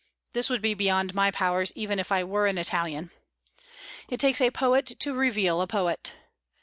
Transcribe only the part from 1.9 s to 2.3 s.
if I